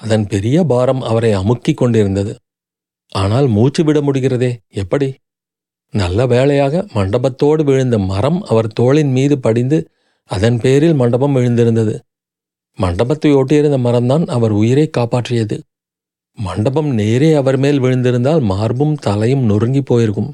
அதன் 0.00 0.26
பெரிய 0.26 0.64
பாரம் 0.64 1.00
அவரை 1.00 1.30
அமுக்கிக் 1.34 1.76
கொண்டிருந்தது. 1.76 2.32
ஆனால் 3.12 3.46
மூச்சு 3.46 3.84
விட 3.84 3.98
முடிகிறதே 4.00 4.50
எப்படி? 4.72 5.08
நல்ல 5.94 6.26
வேளையாக 6.26 6.86
மண்டபத்தோடு 6.92 7.64
விழுந்த 7.64 7.98
மரம் 7.98 8.40
அவர் 8.42 8.68
தோளின் 8.72 9.10
மீது 9.10 9.38
படிந்து 9.38 9.78
அதன் 10.30 10.58
பேரில் 10.60 10.94
மண்டபம் 10.94 11.36
விழுந்திருந்தது. 11.36 11.94
மண்டபத்தை 12.78 13.30
ஒட்டியிருந்த 13.34 13.78
மரம்தான் 13.78 14.24
அவர் 14.26 14.50
உயிரை 14.50 14.90
காப்பாற்றியது. 14.98 15.56
மண்டபம் 16.38 16.90
நேரே 16.90 17.32
அவர் 17.32 17.58
மேல் 17.58 17.80
விழுந்திருந்தால் 17.80 18.42
மார்பும் 18.42 18.94
தலையும் 18.94 19.44
நொறுங்கி 19.44 19.82
போயிருக்கும். 19.82 20.30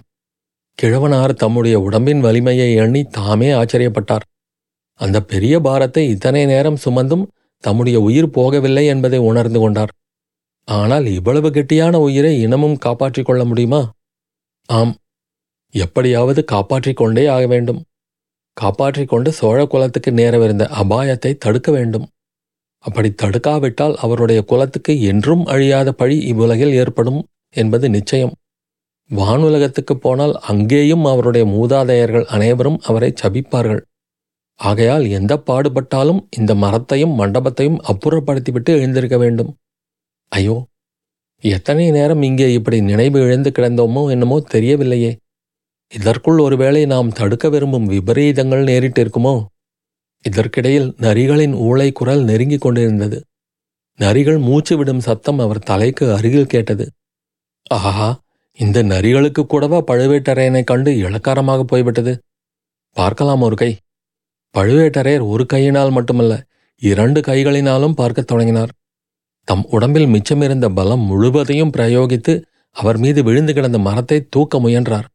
கிழவனார் 0.82 1.32
தம்முடைய 1.34 1.80
உடம்பின் 1.80 2.20
வலிமையை 2.20 2.68
எண்ணி 2.74 3.02
தாமே 3.04 3.50
ஆச்சரியப்பட்டார். 3.50 4.24
அந்த 5.00 5.18
பெரிய 5.22 5.54
பாரத்தை 5.60 6.08
இத்தனை 6.08 6.46
நேரம் 6.46 6.82
சுமந்தும் 6.84 7.24
தம்முடைய 7.64 8.00
உயிர் 8.00 8.34
போகவில்லை 8.34 8.84
என்பதை 8.86 9.18
உணர்ந்து 9.18 9.60
கொண்டார். 9.60 9.92
ஆனால் 10.68 11.06
இவ்வளவு 11.06 11.48
கெட்டியான 11.50 11.94
உயிரை 11.94 12.40
இனமும் 12.40 12.76
காப்பாற்றிக் 12.78 13.26
கொள்ள 13.26 13.44
முடியுமா? 13.44 13.80
ஆம் 14.68 14.94
எப்படியாவது 15.74 16.44
காப்பாற்றிக் 16.44 16.96
கொண்டே 16.96 17.26
ஆக 17.26 17.46
வேண்டும். 17.46 17.80
காப்பாற்றிக் 18.56 19.08
கொண்டு 19.08 19.32
சோழ 19.32 19.66
குலத்துக்கு 19.66 20.10
நேரவிருந்த 20.10 20.64
அபாயத்தை 20.82 21.30
தடுக்க 21.36 21.70
வேண்டும். 21.72 22.06
அப்படி 22.84 23.08
தடுக்காவிட்டால் 23.22 23.94
அவருடைய 23.94 24.40
குலத்துக்கு 24.42 24.94
என்றும் 25.02 25.44
அழியாத 25.44 25.88
பழி 25.92 26.16
இவ்வுலகில் 26.30 26.74
ஏற்படும் 26.74 27.20
என்பது 27.54 27.86
நிச்சயம். 27.88 28.34
வானுலகத்துக்கு 29.10 29.94
போனால் 29.94 30.34
அங்கேயும் 30.42 31.04
அவருடைய 31.04 31.44
மூதாதையர்கள் 31.46 32.26
அனைவரும் 32.26 32.78
அவரை 32.82 33.10
சபிப்பார்கள். 33.22 33.82
ஆகையால் 34.60 35.04
எந்த 35.08 35.32
பாடுபட்டாலும் 35.46 36.20
இந்த 36.30 36.52
மரத்தையும் 36.54 37.14
மண்டபத்தையும் 37.14 37.80
அப்புறப்படுத்திவிட்டு 37.92 38.70
எழுந்திருக்க 38.78 39.16
வேண்டும். 39.18 39.50
ஐயோ 40.32 40.56
எத்தனை 41.44 41.86
நேரம் 41.90 42.22
இங்கே 42.22 42.46
இப்படி 42.52 42.78
நினைவு 42.80 43.18
இழந்து 43.20 43.50
கிடந்தோமோ 43.50 44.02
என்னமோ 44.10 44.36
தெரியவில்லையே. 44.54 45.12
இதற்குள் 45.92 46.38
ஒருவேளை 46.38 46.82
நாம் 46.86 47.10
தடுக்க 47.12 47.48
விரும்பும் 47.48 47.86
விபரீதங்கள் 47.86 48.62
நேரிட்டிருக்குமோ? 48.70 49.34
இதற்கிடையில் 50.24 50.88
நரிகளின் 51.00 51.54
ஊளை 51.66 51.92
குரல் 51.92 52.22
நெருங்கிக் 52.22 52.60
கொண்டிருந்தது. 52.60 53.24
நரிகள் 53.98 54.38
மூச்சு 54.38 54.76
விடும் 54.76 55.00
சத்தம் 55.00 55.38
அவர் 55.38 55.58
தலைக்கு 55.58 56.14
அருகில் 56.14 56.46
கேட்டது. 56.46 56.86
ஆஹா 57.70 58.08
இந்த 58.58 58.82
நரிகளுக்கு 58.82 59.46
கூடவா 59.46 59.82
பழுவேட்டரையனை 59.86 60.64
கண்டு 60.64 60.90
இளக்காரமாக 60.92 61.60
போய்விட்டது? 61.60 62.12
பார்க்கலாம் 62.96 63.40
ஒரு 63.40 63.56
கை 63.56 63.76
பழுவேட்டரையர் 64.54 65.28
ஒரு 65.28 65.46
கையினால் 65.46 65.90
மட்டுமல்ல 65.90 66.42
இரண்டு 66.82 67.20
கைகளினாலும் 67.20 67.92
பார்க்கத் 67.92 68.26
தொடங்கினார். 68.26 68.72
தம் 69.48 69.64
உடம்பில் 69.70 70.06
மிச்சமிருந்த 70.06 70.68
பலம் 70.68 71.00
முழுவதையும் 71.00 71.72
பிரயோகித்து 71.76 72.42
அவர் 72.76 72.98
மீது 72.98 73.22
விழுந்து 73.22 73.52
கிடந்த 73.54 73.78
மரத்தை 73.78 74.26
தூக்க 74.30 74.60
முயன்றார். 74.60 75.06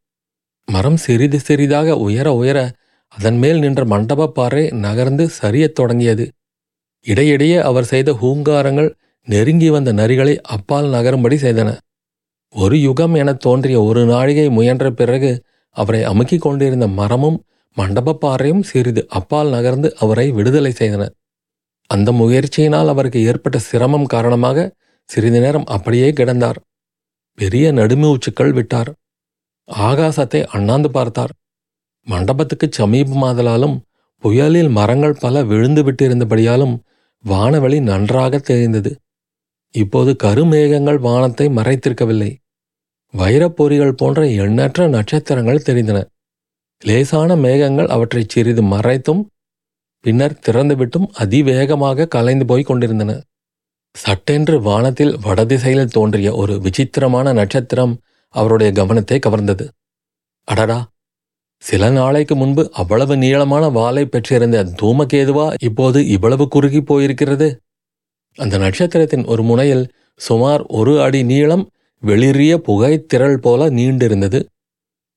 மரம் 0.67 0.97
சிறிது 0.97 1.39
சிறிதாக 1.39 1.95
உயர 1.97 2.33
உயர 2.33 2.57
அதன் 3.09 3.37
மேல் 3.37 3.59
நின்ற 3.59 3.85
மண்டபப் 3.85 4.35
பாறை 4.35 4.69
நகர்ந்து 4.69 5.29
சரியத் 5.29 5.75
தொடங்கியது. 5.75 6.25
இடையிடையே 7.05 7.57
அவர் 7.57 7.83
செய்த 7.83 8.11
ஹூங்காரங்கள் 8.11 8.89
நெருங்கி 9.27 9.69
வந்த 9.69 9.91
நரிகளை 9.91 10.41
அப்பால் 10.41 10.87
நகரும்படி 10.89 11.35
செய்தன. 11.35 11.77
ஒரு 12.55 12.81
யுகம் 12.81 13.13
எனத் 13.13 13.39
தோன்றிய 13.39 13.81
ஒரு 13.81 14.05
நாழிகை 14.05 14.49
முயன்ற 14.49 14.91
பிறகு 14.91 15.43
அவரை 15.69 16.01
அமுக்கிக் 16.03 16.41
கொண்டிருந்த 16.41 16.87
மரமும் 16.87 17.43
மண்டபப் 17.77 18.21
பாறையும் 18.21 18.63
சிறிது 18.63 19.05
அப்பால் 19.09 19.49
நகர்ந்து 19.49 19.95
அவரை 19.97 20.31
விடுதலை 20.31 20.71
செய்தன. 20.71 21.03
அந்த 21.89 22.11
முயற்சியினால் 22.11 22.87
அவருக்கு 22.87 23.25
ஏற்பட்ட 23.25 23.57
சிரமம் 23.59 24.05
காரணமாக 24.05 24.75
சிறிது 25.09 25.39
நேரம் 25.39 25.63
அப்படியே 25.65 26.11
கிடந்தார். 26.11 26.55
பெரிய 27.37 27.73
நடுமூச்சுக்கள் 27.73 28.53
விட்டார். 28.53 28.91
ஆகாசத்தை 29.71 30.45
அண்ணாந்து 30.45 30.91
பார்த்தார். 30.91 31.33
மண்டபத்துக்கு 32.07 32.69
சமீபமாதலாலும் 32.77 33.75
புயலில் 34.23 34.69
மரங்கள் 34.69 35.19
பல 35.19 35.43
விழுந்து 35.43 35.83
விட்டிருந்தபடியாலும் 35.83 36.75
வானவெளி 37.25 37.81
நன்றாக 37.81 38.37
தெரிந்தது. 38.39 38.91
இப்போது 39.75 40.15
கருமேகங்கள் 40.23 40.99
வானத்தை 40.99 41.47
மறைத்திருக்கவில்லை. 41.47 42.31
வைரப்பொறிகள் 43.13 43.91
போன்ற 43.91 44.27
எண்ணற்ற 44.27 44.87
நட்சத்திரங்கள் 44.87 45.65
தெரிந்தன. 45.65 45.99
லேசான 46.81 47.35
மேகங்கள் 47.35 47.87
அவற்றைச் 47.87 48.29
சிறிது 48.29 48.61
மறைத்தும் 48.61 49.21
பின்னர் 50.05 50.39
திறந்துவிட்டும் 50.45 51.07
அதிவேகமாக 51.13 52.07
கலைந்து 52.07 52.45
போய்க் 52.45 52.65
கொண்டிருந்தன. 52.65 53.21
சட்டென்று 53.95 54.61
வானத்தில் 54.61 55.17
வடதிசையில் 55.21 55.87
தோன்றிய 55.87 56.35
ஒரு 56.35 56.59
விசித்திரமான 56.59 57.33
நட்சத்திரம் 57.33 57.93
அவருடைய 58.35 58.71
கவனத்தை 58.71 59.19
கவர்ந்தது. 59.19 59.65
அடடா! 60.47 60.79
சில 61.63 61.89
நாளைக்கு 61.89 62.35
முன்பு 62.35 62.63
அவ்வளவு 62.71 63.17
நீளமான 63.17 63.67
வாளை 63.67 64.03
பெற்றிருந்த 64.05 64.63
தூமகேதுவா 64.81 65.47
இப்போது 65.59 65.99
இவ்வளவு 66.07 66.47
குறுகி 66.47 66.81
போயிருக்கிறது? 66.81 67.47
அந்த 68.37 68.57
நட்சத்திரத்தின் 68.57 69.25
ஒரு 69.25 69.43
முனையில் 69.43 69.83
சுமார் 70.19 70.61
ஒரு 70.69 71.01
அடி 71.01 71.23
நீளம் 71.23 71.65
வெளிரிய 72.03 72.53
புகைத்திரள் 72.57 73.07
திரள் 73.07 73.39
போல 73.39 73.69
நீண்டிருந்தது. 73.69 74.39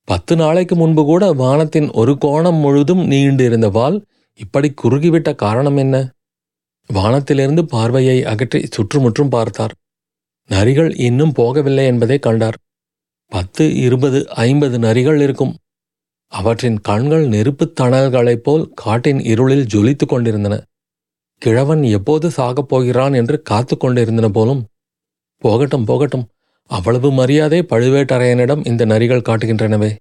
பத்து 0.07 0.35
நாளைக்கு 0.35 0.75
முன்பு 0.75 1.03
கூட 1.03 1.23
வானத்தின் 1.33 1.89
ஒரு 1.91 2.17
கோணம் 2.25 2.59
முழுதும் 2.59 3.03
நீண்டிருந்த 3.11 3.67
வால் 3.71 3.97
இப்படி 4.39 4.69
குறுகிவிட்ட 4.83 5.35
காரணம் 5.35 5.77
என்ன? 5.77 5.95
வானத்திலிருந்து 6.89 7.65
பார்வையை 7.65 8.17
அகற்றி 8.23 8.61
சுற்றுமுற்றும் 8.65 9.29
பார்த்தார். 9.29 9.73
நரிகள் 10.49 10.91
இன்னும் 10.99 11.33
போகவில்லை 11.37 11.85
என்பதை 11.85 12.19
கண்டார். 12.19 12.57
பத்து 13.31 13.75
இருபது 13.75 14.19
ஐம்பது 14.29 14.77
நரிகள் 14.79 15.19
இருக்கும். 15.21 15.53
அவற்றின் 16.33 16.79
கண்கள் 16.79 17.27
நெருப்புத் 17.27 17.75
தணல்களைப் 17.79 18.43
போல் 18.43 18.71
காட்டின் 18.75 19.19
இருளில் 19.19 19.65
ஜொலித்துக் 19.65 20.07
கொண்டிருந்தன. 20.07 20.63
கிழவன் 21.37 21.83
எப்போது 21.83 22.29
சாகப் 22.29 22.69
போகிறான் 22.69 23.13
என்று 23.13 23.41
காத்து 23.41 23.77
கொண்டிருந்தன 23.77 24.29
போலும் 24.29 24.67
போகட்டும் 25.37 25.85
போகட்டும் 25.85 26.27
அவ்வளவு 26.69 27.11
மரியாதை 27.11 27.59
பழுவேட்டரையனிடம் 27.59 28.67
இந்த 28.67 28.85
நரிகள் 28.85 29.25
காட்டுகின்றனவே. 29.29 29.95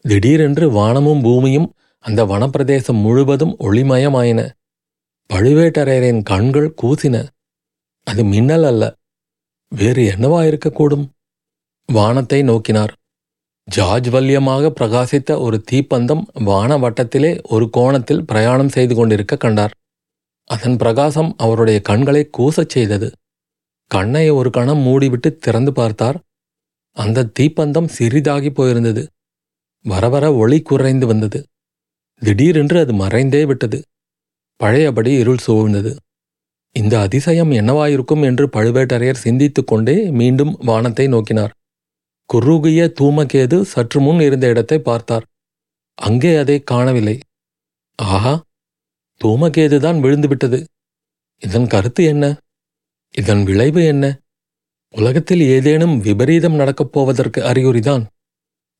திடீரென்று 0.00 0.70
வானமும் 0.70 1.22
பூமியும் 1.22 1.74
அந்த 1.98 2.24
வனப்பிரதேசம் 2.24 3.00
முழுவதும் 3.02 3.56
ஒளிமயமாயின. 3.58 4.50
பழுவேட்டரையரின் 5.32 6.22
கண்கள் 6.22 6.74
கூசின. 6.82 7.26
அது 8.04 8.24
மின்னல் 8.24 8.64
அல்ல. 8.64 8.94
வேறு 9.68 10.14
என்னவா 10.16 10.40
இருக்கக்கூடும் 10.44 11.06
வானத்தை 11.86 12.42
நோக்கினார். 12.42 12.92
ஜாஜ்வல்யமாக 13.68 14.70
பிரகாசித்த 14.80 15.40
ஒரு 15.40 15.64
தீப்பந்தம் 15.70 16.22
வான 16.32 16.78
வட்டத்திலே 16.78 17.42
ஒரு 17.42 17.70
கோணத்தில் 17.70 18.24
பிரயாணம் 18.24 18.68
செய்து 18.68 18.94
கொண்டிருக்க 18.94 19.36
கண்டார். 19.36 19.70
அதன் 20.50 20.76
பிரகாசம் 20.76 21.34
அவருடைய 21.36 21.80
கண்களை 21.80 22.30
கூசச் 22.38 22.68
செய்தது. 22.68 23.08
கண்ணை 23.86 24.30
ஒரு 24.30 24.50
கணம் 24.50 24.82
மூடிவிட்டு 24.86 25.36
திறந்து 25.36 25.72
பார்த்தார். 25.72 26.18
அந்த 26.96 27.30
தீப்பந்தம் 27.40 27.88
சிறிதாகி 27.98 28.50
போயிருந்தது. 28.50 29.06
வர 29.84 30.08
வர 30.08 30.34
ஒளி 30.34 30.60
குறைந்து 30.60 31.06
வந்தது. 31.06 31.38
திடீரென்று 32.22 32.78
அது 32.80 32.92
மறைந்தே 32.92 33.46
விட்டது. 33.46 33.82
பழையபடி 34.56 35.12
இருள் 35.12 35.42
சூழ்ந்தது. 35.46 35.96
இந்த 36.76 37.00
அதிசயம் 37.00 37.50
என்னவாயிருக்கும் 37.50 38.22
என்று 38.22 38.46
பழுவேட்டரையர் 38.46 39.24
சிந்தித்துக்கொண்டே 39.24 40.10
மீண்டும் 40.10 40.52
வானத்தை 40.58 41.06
நோக்கினார். 41.08 41.52
குறுகிய 42.30 42.82
தூமகேது 43.00 43.56
சற்று 43.62 44.00
முன் 44.00 44.20
இருந்த 44.20 44.46
இடத்தை 44.46 44.78
பார்த்தார். 44.78 45.24
அங்கே 45.98 46.36
அதை 46.36 46.56
காணவில்லை. 46.62 47.20
ஆஹா 47.98 48.34
தூமகேதுதான் 49.24 49.98
விழுந்துவிட்டது 50.04 50.64
இதன் 51.38 51.66
கருத்து 51.66 52.04
என்ன? 52.04 52.24
இதன் 53.14 53.42
விளைவு 53.42 53.84
என்ன? 53.84 54.04
உலகத்தில் 54.94 55.40
ஏதேனும் 55.40 55.94
விபரீதம் 56.00 56.54
நடக்கப் 56.54 56.92
போவதற்கு 56.92 57.40
அறிகுறிதான். 57.42 58.04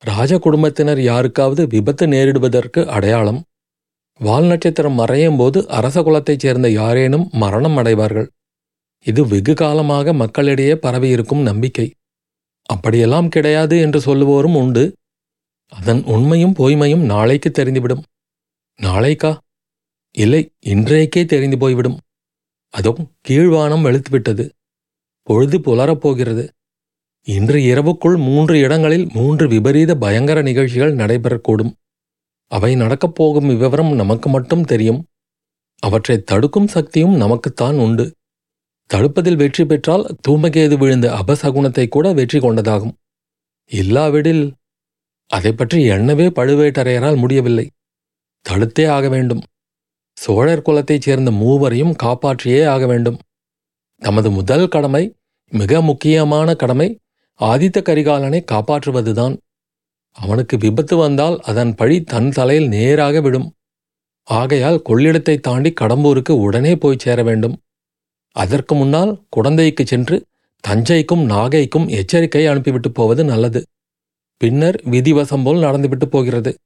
ராஜ 0.02 0.38
குடும்பத்தினர் 0.38 1.00
யாருக்காவது 1.00 1.66
விபத்து 1.66 2.06
நேரிடுவதற்கு 2.06 2.80
அடையாளம். 2.86 3.40
வால் 4.20 4.44
நட்சத்திரம் 4.44 4.92
மறையும் 4.92 5.36
போது 5.36 5.68
அரச 5.68 6.02
குலத்தைச் 6.02 6.38
சேர்ந்த 6.38 6.68
யாரேனும் 6.70 7.26
மரணம் 7.32 7.76
அடைவார்கள். 7.76 8.28
இது 9.06 9.26
வெகு 9.26 9.54
காலமாக 9.54 10.12
மக்களிடையே 10.12 10.74
பரவியிருக்கும் 10.74 11.42
நம்பிக்கை. 11.42 11.86
அப்படியெல்லாம் 12.72 13.28
கிடையாது 13.28 13.78
என்று 13.78 14.00
சொல்லுவோரும் 14.00 14.56
உண்டு. 14.56 14.84
அதன் 15.68 16.02
உண்மையும் 16.04 16.54
பொய்மையும் 16.54 17.04
நாளைக்கு 17.04 17.50
தெரிந்துவிடும். 17.50 18.02
நாளைக்கா? 18.82 19.38
இல்லை 20.10 20.50
இன்றைக்கே 20.66 21.24
தெரிந்து 21.24 21.58
போய்விடும். 21.58 22.00
அதுவும் 22.70 23.08
கீழ்வானம் 23.28 23.84
வெளுத்துவிட்டது. 23.86 24.50
பொழுது 25.22 25.58
புலரப்போகிறது. 25.58 26.48
இன்று 27.24 27.58
இரவுக்குள் 27.62 28.16
மூன்று 28.16 28.58
இடங்களில் 28.58 29.08
மூன்று 29.12 29.48
விபரீத 29.48 29.94
பயங்கர 29.94 30.42
நிகழ்ச்சிகள் 30.42 30.96
நடைபெறக்கூடும். 30.96 31.72
அவை 32.46 32.74
நடக்கப் 32.74 33.14
போகும் 33.14 33.46
விவரம் 33.46 33.94
நமக்கு 33.94 34.28
மட்டும் 34.30 34.64
தெரியும். 34.64 35.06
அவற்றை 35.78 36.22
தடுக்கும் 36.22 36.68
சக்தியும் 36.68 37.16
நமக்குத்தான் 37.16 37.78
உண்டு. 37.78 38.14
தடுப்பதில் 38.92 39.36
வெற்றி 39.36 39.64
பெற்றால் 39.64 40.04
தூமகேது 40.28 40.76
விழுந்த 40.76 41.06
அபசகுணத்தை 41.20 41.88
கூட 41.88 42.06
வெற்றி 42.12 42.38
கொண்டதாகும். 42.38 42.94
இல்லாவிடில் 43.70 44.44
அதை 45.26 45.52
பற்றி 45.52 45.78
எண்ணவே 45.90 46.26
பழுவேட்டரையரால் 46.38 47.16
முடியவில்லை. 47.16 47.66
தடுத்தே 48.46 48.84
ஆக 48.88 49.08
வேண்டும். 49.08 49.42
சோழர் 50.16 50.62
குலத்தைச் 50.62 51.02
சேர்ந்த 51.02 51.30
மூவரையும் 51.30 51.94
காப்பாற்றியே 52.02 52.66
ஆக 52.66 52.86
வேண்டும். 52.86 53.18
நமது 54.02 54.30
முதல் 54.30 54.66
கடமை 54.68 55.04
மிக 55.52 55.80
முக்கியமான 55.80 56.48
கடமை 56.54 56.88
ஆதித்த 57.40 57.78
கரிகாலனை 57.82 58.40
காப்பாற்றுவதுதான். 58.52 59.34
அவனுக்கு 60.16 60.54
விபத்து 60.58 60.96
வந்தால் 60.96 61.36
அதன் 61.40 61.74
பழி 61.74 61.96
தன் 62.02 62.30
தலையில் 62.30 62.68
நேராக 62.68 63.20
விடும். 63.20 63.48
ஆகையால் 64.28 64.82
கொள்ளிடத்தை 64.88 65.36
தாண்டி 65.40 65.70
கடம்பூருக்கு 65.80 66.32
உடனே 66.46 66.72
போய் 66.76 67.02
சேர 67.04 67.22
வேண்டும். 67.22 67.56
அதற்கு 68.32 68.74
முன்னால் 68.74 69.22
குடந்தைக்கு 69.36 69.84
சென்று 69.84 70.24
தஞ்சைக்கும் 70.68 71.22
நாகைக்கும் 71.30 71.88
எச்சரிக்கை 71.88 72.46
அனுப்பிவிட்டு 72.46 72.92
போவது 72.92 73.24
நல்லது. 73.24 73.62
பின்னர் 74.36 74.82
விதிவசம் 74.90 75.44
போல் 75.44 75.58
நடந்துவிட்டு 75.58 76.08
போகிறது. 76.08 76.56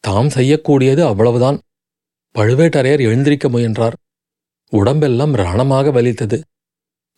தாம் 0.00 0.28
செய்யக்கூடியது 0.28 1.02
அவ்வளவுதான். 1.04 1.58
பழுவேட்டரையர் 2.34 3.00
எழுந்திருக்க 3.00 3.48
முயன்றார். 3.48 3.96
உடம்பெல்லாம் 4.68 5.34
ரணமாக 5.34 5.92
வலித்தது. 5.92 6.42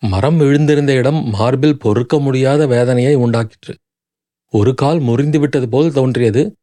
மரம் 0.03 0.41
விழுந்திருந்த 0.41 0.89
இடம் 0.89 1.25
மார்பில் 1.25 1.79
பொறுக்க 1.79 2.19
முடியாத 2.19 2.67
வேதனையை 2.67 3.17
உண்டாக்கிற்று. 3.17 3.75
ஒரு 4.49 4.75
கால் 4.75 5.01
முறிந்துவிட்டது 5.01 5.67
போல் 5.67 5.93
தோன்றியது. 5.93 6.57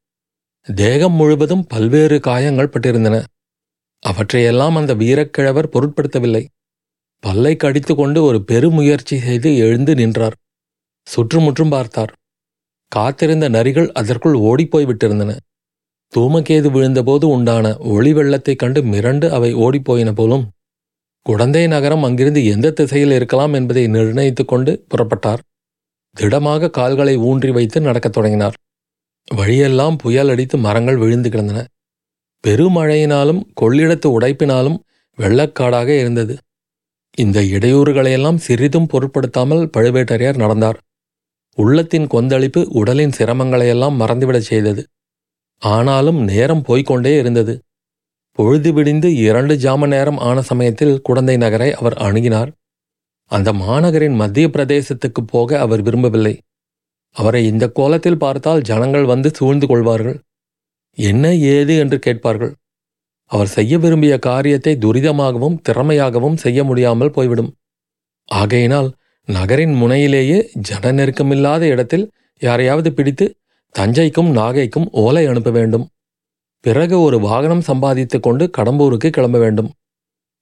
தேகம் 0.67 1.13
முழுவதும் 1.13 1.65
பல்வேறு 1.67 2.19
காயங்கள் 2.19 2.73
பட்டிருந்தன. 2.73 3.23
அவற்றையெல்லாம் 3.99 4.75
அந்த 4.75 4.95
வீரக்கிழவர் 4.95 5.71
பொருட்படுத்தவில்லை. 5.71 6.43
பல்லை 7.21 7.55
கடித்து 7.55 7.95
கொண்டு 7.95 8.23
ஒரு 8.23 8.43
பெருமுயற்சி 8.43 9.19
செய்து 9.19 9.57
எழுந்து 9.57 9.95
நின்றார். 9.95 10.35
சுற்றுமுற்றும் 11.05 11.69
பார்த்தார். 11.69 12.13
காத்திருந்த 12.87 13.49
நரிகள் 13.49 13.91
அதற்குள் 13.91 14.33
ஓடிப்போய் 14.33 14.85
விட்டிருந்தன. 14.85 15.37
தூமக்கேது 16.15 16.69
விழுந்தபோது 16.69 17.25
உண்டான 17.25 17.77
ஒளி 17.77 18.13
வெள்ளத்தைக் 18.13 18.55
கண்டு 18.55 18.81
மிரண்டு 18.81 19.29
அவை 19.29 19.55
ஓடிப்போயின 19.55 20.11
போலும் 20.11 20.49
குடந்தை 21.21 21.67
நகரம் 21.67 22.03
அங்கிருந்து 22.03 22.45
எந்த 22.45 22.71
திசையில் 22.71 23.11
இருக்கலாம் 23.11 23.53
என்பதை 23.53 23.87
நிர்ணயித்துக் 23.87 24.47
கொண்டு 24.47 24.85
புறப்பட்டார். 24.87 25.37
திடமாக 26.11 26.69
கால்களை 26.69 27.15
ஊன்றி 27.15 27.51
வைத்து 27.51 27.81
நடக்கத் 27.81 28.11
தொடங்கினார். 28.11 28.53
வழியெல்லாம் 29.35 29.97
புயல் 29.97 30.29
அடித்து 30.29 30.57
மரங்கள் 30.57 30.97
விழுந்து 30.97 31.29
கிடந்தன. 31.29 31.67
பெருமழையினாலும் 32.47 33.41
கொள்ளிடத்து 33.61 34.05
உடைப்பினாலும் 34.05 34.79
வெள்ளக்காடாக 35.17 35.87
இருந்தது. 35.87 36.37
இந்த 37.17 37.41
இடையூறுகளையெல்லாம் 37.41 38.35
சிறிதும் 38.35 38.87
பொருட்படுத்தாமல் 38.87 39.69
பழுவேட்டரையர் 39.77 40.35
நடந்தார். 40.35 40.77
உள்ளத்தின் 41.55 42.07
கொந்தளிப்பு 42.07 42.67
உடலின் 42.69 43.13
சிரமங்களையெல்லாம் 43.17 43.97
மறந்துவிடச் 43.99 44.47
செய்தது. 44.51 44.87
ஆனாலும் 45.57 46.23
நேரம் 46.23 46.61
போய்க்கொண்டே 46.61 47.17
இருந்தது. 47.17 47.59
பொழுது 48.31 48.73
விடிந்து 48.73 49.15
இரண்டு 49.15 49.55
ஜாம 49.55 49.87
நேரம் 49.87 50.17
ஆன 50.17 50.41
சமயத்தில் 50.41 51.01
குடந்தை 51.01 51.37
நகரை 51.37 51.73
அவர் 51.73 51.93
அணுகினார். 51.93 52.51
அந்த 53.25 53.53
மாநகரின் 53.53 54.15
மத்திய 54.15 54.47
பிரதேசத்துக்கு 54.47 55.21
போக 55.27 55.59
அவர் 55.59 55.81
விரும்பவில்லை. 55.81 56.39
அவரை 57.15 57.45
இந்த 57.45 57.69
கோலத்தில் 57.69 58.17
பார்த்தால் 58.17 58.61
ஜனங்கள் 58.61 59.03
வந்து 59.03 59.29
சூழ்ந்து 59.33 59.67
கொள்வார்கள். 59.67 60.19
என்ன 60.97 61.35
ஏது? 61.35 61.77
என்று 61.77 61.99
கேட்பார்கள். 61.99 62.53
அவர் 63.31 63.47
செய்ய 63.47 63.77
விரும்பிய 63.77 64.19
காரியத்தை 64.19 64.75
துரிதமாகவும் 64.75 65.59
திறமையாகவும் 65.69 66.35
செய்ய 66.35 66.63
முடியாமல் 66.63 67.11
போய்விடும். 67.11 67.51
ஆகையினால் 68.29 68.89
நகரின் 69.27 69.73
முனையிலேயே 69.73 70.39
ஜன 70.53 70.91
நெருக்கமில்லாத 70.91 71.61
இடத்தில் 71.61 72.05
யாரையாவது 72.41 72.93
பிடித்து 72.93 73.25
தஞ்சைக்கும் 73.75 74.29
நாகைக்கும் 74.37 74.87
ஓலை 74.91 75.25
அனுப்ப 75.25 75.49
வேண்டும். 75.51 75.85
பிறகு 76.59 77.01
ஒரு 77.01 77.19
வாகனம் 77.19 77.61
சம்பாதித்துக் 77.61 78.23
கொண்டு 78.23 78.49
கடம்பூருக்கு 78.57 79.09
கிளம்ப 79.09 79.37
வேண்டும். 79.39 79.69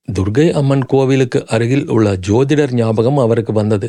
துர்கை 0.08 0.52
அம்மன் 0.52 0.86
கோவிலுக்கு 0.86 1.40
அருகில் 1.48 1.86
உள்ள 1.90 2.16
ஜோதிடர் 2.28 2.74
ஞாபகம் 2.74 3.18
அவருக்கு 3.18 3.54
வந்தது. 3.54 3.88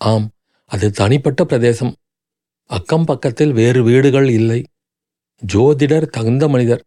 ஆம் 0.00 0.26
அது 0.70 0.90
தனிப்பட்ட 0.90 1.44
பிரதேசம். 1.44 1.92
அக்கம் 2.70 3.04
பக்கத்தில் 3.04 3.52
வேறு 3.52 3.82
வீடுகள் 3.82 4.28
இல்லை. 4.28 4.60
ஜோதிடர் 5.42 6.06
தகுந்த 6.06 6.48
மனிதர். 6.48 6.82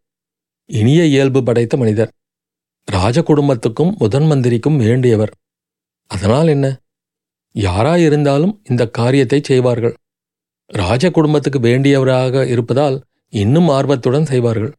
இனிய 0.72 1.06
இயல்பு 1.06 1.44
படைத்த 1.44 1.78
மனிதர். 1.78 2.12
ராஜ 2.86 3.22
குடும்பத்துக்கும் 3.22 3.96
முதன் 4.00 4.26
மந்திரிக்கும் 4.26 4.80
வேண்டியவர். 4.80 5.32
அதனால் 6.08 6.48
என்ன? 6.48 6.68
யாராயிருந்தாலும் 7.56 8.54
இந்த 8.64 8.88
காரியத்தை 8.88 9.40
செய்வார்கள். 9.44 9.96
ராஜ 10.66 11.12
குடும்பத்துக்கு 11.12 11.60
வேண்டியவராக 11.60 12.48
இருப்பதால் 12.48 13.04
இன்னும் 13.30 13.68
ஆர்வத்துடன் 13.68 14.26
செய்வார்கள். 14.26 14.74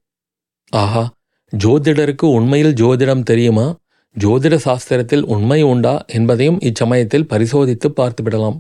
ஆஹா 0.71 1.15
ஜோதிடருக்கு 1.59 2.25
உண்மையில் 2.25 2.73
ஜோதிடம் 2.73 3.23
தெரியுமா? 3.23 3.77
ஜோதிட 4.19 4.57
சாஸ்திரத்தில் 4.65 5.23
உண்மை 5.23 5.63
உண்டா 5.63 6.05
என்பதையும் 6.09 6.61
இச்சமயத்தில் 6.61 7.29
பரிசோதித்து 7.29 7.89
பார்த்துவிடலாம். 7.89 8.59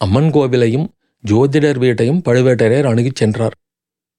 அம்மன் 0.00 0.30
கோவிலையும் 0.30 0.86
ஜோதிடர் 1.24 1.78
வீட்டையும் 1.78 2.22
பழுவேட்டரையர் 2.24 2.88
அணுகிச் 2.92 3.14
சென்றார். 3.14 3.54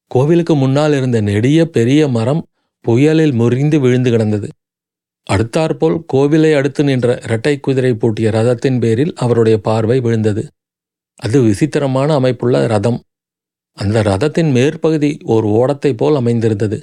கோவிலுக்கு 0.08 0.56
முன்னால் 0.56 0.94
இருந்த 0.94 1.22
நெடிய 1.22 1.66
பெரிய 1.66 2.08
மரம் 2.08 2.48
புயலில் 2.82 3.32
முறிந்து 3.32 3.80
விழுந்து 3.80 4.12
கிடந்தது. 4.12 4.50
அடுத்தாற்போல் 5.30 6.06
கோவிலை 6.14 6.56
அடுத்து 6.56 6.84
நின்ற 6.84 7.20
இரட்டை 7.24 7.60
குதிரை 7.60 7.94
பூட்டிய 7.94 8.30
ரதத்தின் 8.30 8.80
பேரில் 8.80 9.14
அவருடைய 9.16 9.58
பார்வை 9.58 10.00
விழுந்தது. 10.00 10.48
அது 11.16 11.42
விசித்திரமான 11.42 12.14
அமைப்புள்ள 12.14 12.68
ரதம். 12.68 13.04
அந்த 13.72 14.04
ரதத்தின் 14.04 14.52
மேற்பகுதி 14.52 15.20
ஓர் 15.24 15.46
ஓடத்தைப் 15.46 15.98
போல் 15.98 16.16
அமைந்திருந்தது. 16.16 16.82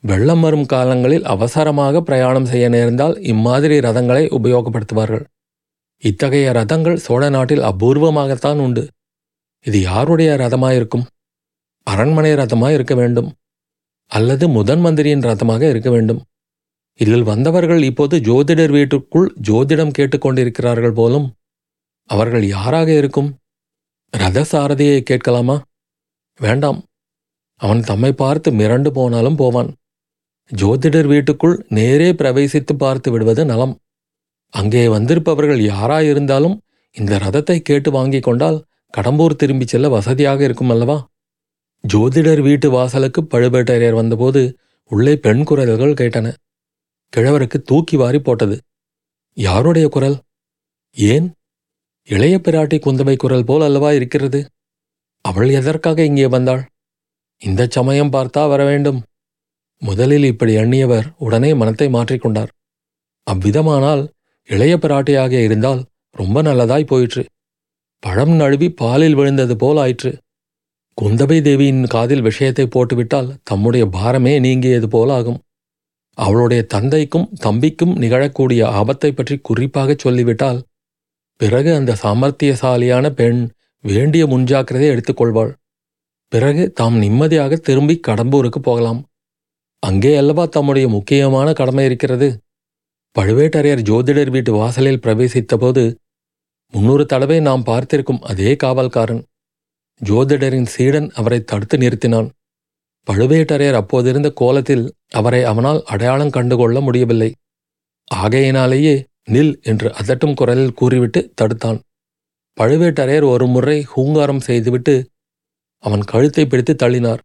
வெள்ளம் 0.00 0.40
வரும் 0.40 0.66
காலங்களில் 0.66 1.24
அவசரமாக 1.24 2.00
பிரயாணம் 2.00 2.44
செய்ய 2.44 2.68
நேர்ந்தால் 2.68 3.20
இம்மாதிரி 3.22 3.78
ரதங்களை 3.78 4.24
உபயோகப்படுத்துவார்கள். 4.38 5.24
இத்தகைய 6.02 6.50
ரதங்கள் 6.50 6.94
சோழ 6.94 7.28
நாட்டில் 7.28 7.60
அபூர்வமாகத்தான் 7.60 8.58
உண்டு. 8.58 8.88
இது 9.64 9.80
யாருடைய 9.80 10.36
ரதமாயிருக்கும்? 10.36 11.06
அரண்மனை 11.90 12.32
ரதமாக 12.34 12.72
இருக்க 12.72 12.94
வேண்டும். 12.94 13.28
அல்லது 14.10 14.44
முதன் 14.48 14.80
மந்திரியின் 14.80 15.26
ரதமாக 15.30 15.62
இருக்க 15.68 15.90
வேண்டும். 15.90 16.20
இதில் 17.00 17.22
வந்தவர்கள் 17.22 17.82
இப்போது 17.82 18.16
ஜோதிடர் 18.18 18.72
வீட்டுக்குள் 18.76 19.28
ஜோதிடம் 19.48 19.96
கேட்டுக்கொண்டிருக்கிறார்கள் 19.98 20.96
போலும் 21.00 21.26
அவர்கள் 22.10 22.44
யாராக 22.46 22.88
இருக்கும்? 22.92 23.28
ரத 24.14 24.44
சாரதியை 24.52 25.00
கேட்கலாமா? 25.00 25.56
வேண்டாம். 26.40 26.78
அவன் 27.60 27.80
தம்மை 27.80 28.12
பார்த்து 28.12 28.48
மிரண்டு 28.50 28.90
போனாலும் 28.90 29.36
போவான். 29.36 29.70
ஜோதிடர் 30.50 31.08
வீட்டுக்குள் 31.12 31.56
நேரே 31.68 32.08
பிரவேசித்து 32.12 32.74
பார்த்து 32.76 33.08
விடுவது 33.10 33.42
நலம். 33.44 33.74
அங்கே 34.54 34.82
வந்திருப்பவர்கள் 34.88 35.60
யாராயிருந்தாலும் 35.72 36.56
இந்த 36.96 37.12
ரதத்தை 37.18 37.56
கேட்டு 37.60 37.90
வாங்கிக் 37.90 38.26
கொண்டால் 38.26 38.58
கடம்பூர் 38.94 39.40
திரும்பிச் 39.40 39.72
செல்ல 39.72 39.86
வசதியாக 39.88 40.40
இருக்கும் 40.44 40.72
அல்லவா 40.74 40.96
ஜோதிடர் 41.84 42.40
வீட்டு 42.40 42.70
வாசலுக்கு 42.70 43.20
பழுவேட்டரையர் 43.22 43.92
வந்தபோது 43.92 44.58
உள்ளே 44.90 45.16
பெண் 45.16 45.44
குரல்கள் 45.44 45.98
கேட்டன. 46.00 46.32
கிழவருக்கு 47.12 47.58
தூக்கி 47.62 47.96
வாரி 47.96 48.18
போட்டது. 48.18 48.56
யாருடைய 49.36 49.88
குரல்? 49.88 50.16
ஏன்? 50.96 51.26
இளைய 52.08 52.36
பிராட்டி 52.38 52.76
குந்தவை 52.78 53.16
குரல் 53.16 53.44
போல் 53.44 53.60
அல்லவா 53.60 53.92
இருக்கிறது? 53.92 54.40
அவள் 55.24 55.48
எதற்காக 55.48 56.04
இங்கே 56.04 56.26
வந்தாள்? 56.26 56.62
இந்த 57.42 57.66
சமயம் 57.70 58.12
பார்த்தா 58.12 58.48
வர 58.48 58.64
வேண்டும். 58.64 59.00
முதலில் 59.78 60.24
இப்படி 60.24 60.56
எண்ணியவர் 60.56 61.06
உடனே 61.16 61.54
மனத்தை 61.54 61.88
மாற்றிக்கொண்டார் 61.88 62.52
அவ்விதமானால் 63.26 64.02
இளைய 64.44 64.76
பிராட்டியாக 64.76 65.32
இருந்தால் 65.44 65.84
ரொம்ப 66.10 66.42
நல்லதாய் 66.42 66.86
போயிற்று. 66.86 67.22
பழம் 68.02 68.34
நழுவி 68.36 68.68
பாலில் 68.70 69.14
விழுந்தது 69.14 69.56
போல் 69.56 69.76
ஆயிற்று. 69.76 70.18
குந்தவை 71.00 71.42
தேவியின் 71.42 71.82
காதில் 71.84 72.20
விஷயத்தை 72.20 72.66
போட்டுவிட்டால் 72.66 73.28
தம்முடைய 73.42 73.86
பாரமே 73.86 74.32
நீங்கியது 74.38 74.86
போலாகும். 74.86 75.06
ஆகும் 75.08 75.38
அவளுடைய 76.14 76.62
தந்தைக்கும் 76.62 77.28
தம்பிக்கும் 77.44 77.94
நிகழக்கூடிய 78.02 78.62
ஆபத்தை 78.64 79.12
பற்றி 79.12 79.38
குறிப்பாக 79.38 79.94
சொல்லிவிட்டால் 79.98 80.64
பிறகு 81.36 81.74
அந்த 81.74 81.96
சாமர்த்தியசாலியான 82.02 83.10
பெண் 83.10 83.50
வேண்டிய 83.80 84.26
முன்ஜாக்கிரதை 84.26 84.88
எடுத்துக்கொள்வாள். 84.94 85.52
பிறகு 86.28 86.72
தாம் 86.72 86.96
நிம்மதியாக 86.96 87.56
திரும்பி 87.56 88.00
கடம்பூருக்கு 88.06 88.60
போகலாம். 88.62 89.00
அங்கே 89.78 90.16
அல்லவா 90.16 90.44
தம்முடைய 90.46 90.88
முக்கியமான 90.88 91.52
கடமை 91.52 91.84
இருக்கிறது? 91.84 92.40
பழுவேட்டரையர் 93.16 93.82
ஜோதிடர் 93.82 94.30
வீட்டு 94.30 94.52
வாசலில் 94.52 95.02
பிரவேசித்தபோது 95.06 95.96
முன்னூறு 96.72 97.06
தடவை 97.06 97.40
நாம் 97.40 97.62
பார்த்திருக்கும் 97.62 98.20
அதே 98.20 98.56
காவல்காரன். 98.64 99.22
ஜோதிடரின் 100.04 100.66
சீடன் 100.66 101.10
அவரை 101.14 101.40
தடுத்து 101.40 101.78
நிறுத்தினான். 101.78 102.28
பழுவேட்டரையர் 103.06 103.78
அப்போதிருந்த 103.80 104.32
கோலத்தில் 104.32 104.94
அவரை 105.10 105.44
அவனால் 105.44 105.82
அடையாளம் 105.84 106.30
கண்டுகொள்ள 106.30 106.80
முடியவில்லை. 106.80 107.34
ஆகையினாலேயே 108.06 109.04
நில் 109.30 109.62
என்று 109.62 109.88
அதட்டும் 109.88 110.34
குரலில் 110.34 110.72
கூறிவிட்டு 110.72 111.32
தடுத்தான். 111.40 111.80
பழுவேட்டரையர் 112.60 113.24
ஒரு 113.24 113.46
முறை 113.46 113.86
ஹூங்காரம் 113.96 114.40
செய்துவிட்டு 114.40 115.08
அவன் 115.78 116.00
கழுத்தை 116.00 116.46
பிடித்து 116.46 116.74
தள்ளினார். 116.74 117.18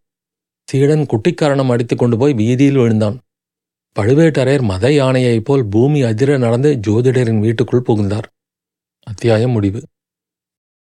சீடன் 0.65 1.05
குட்டிக்காரணம் 1.05 1.71
அடித்துக் 1.71 1.97
கொண்டு 1.97 2.17
போய் 2.17 2.33
வீதியில் 2.33 2.75
விழுந்தான். 2.75 3.19
பழுவேட்டரையர் 3.99 4.61
மத 4.61 4.91
யானையைப் 4.91 5.45
போல் 5.45 5.65
பூமி 5.65 6.01
அதிர 6.01 6.37
நடந்து 6.37 6.79
ஜோதிடரின் 6.87 7.39
வீட்டுக்குள் 7.39 7.81
புகுந்தார். 7.81 8.27
அத்தியாயம் 9.03 9.51
முடிவு. 9.51 9.81